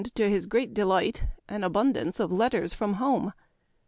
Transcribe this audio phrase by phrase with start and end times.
[0.01, 3.33] 35 to his great delight, an abundance of letters from home.